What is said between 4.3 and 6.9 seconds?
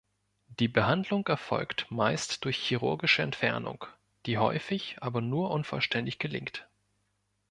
häufig aber nur unvollständig gelingt.